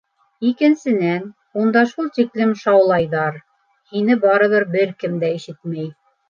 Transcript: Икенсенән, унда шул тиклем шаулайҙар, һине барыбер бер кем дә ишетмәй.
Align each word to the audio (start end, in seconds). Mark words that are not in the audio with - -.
Икенсенән, 0.51 1.27
унда 1.63 1.83
шул 1.91 2.07
тиклем 2.15 2.55
шаулайҙар, 2.63 3.37
һине 3.93 4.19
барыбер 4.25 4.67
бер 4.79 4.97
кем 5.05 5.21
дә 5.27 5.31
ишетмәй. 5.43 5.89